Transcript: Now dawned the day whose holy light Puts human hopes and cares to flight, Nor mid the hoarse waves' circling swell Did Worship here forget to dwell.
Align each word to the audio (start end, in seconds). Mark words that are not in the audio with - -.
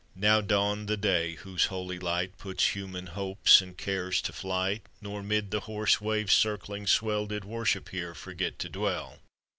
Now 0.15 0.41
dawned 0.41 0.87
the 0.87 0.97
day 0.97 1.35
whose 1.35 1.65
holy 1.65 1.99
light 1.99 2.39
Puts 2.39 2.69
human 2.73 3.05
hopes 3.05 3.61
and 3.61 3.77
cares 3.77 4.19
to 4.23 4.33
flight, 4.33 4.81
Nor 4.99 5.21
mid 5.21 5.51
the 5.51 5.59
hoarse 5.59 6.01
waves' 6.01 6.33
circling 6.33 6.87
swell 6.87 7.27
Did 7.27 7.45
Worship 7.45 7.89
here 7.89 8.15
forget 8.15 8.57
to 8.57 8.69
dwell. 8.69 9.19